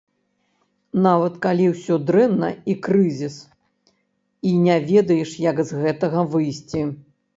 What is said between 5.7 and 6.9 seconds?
з гэтага выйсці.